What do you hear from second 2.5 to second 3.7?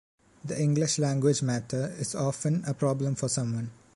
a problem for someone